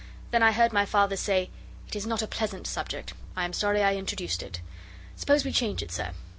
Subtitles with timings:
[0.31, 1.51] Then I heard my Father say,
[1.87, 4.59] 'It is not a pleasant subject: I am sorry I introduced it.
[5.15, 6.13] Suppose we change it, sir.